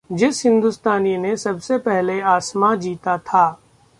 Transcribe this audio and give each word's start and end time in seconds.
जिस 0.11 0.45
हिंदुस्तानी 0.45 1.17
ने 1.17 1.35
सबसे 1.37 1.77
पहले 1.77 2.19
आसमां 2.21 2.79
जीता 2.79 3.17
था... 3.17 3.61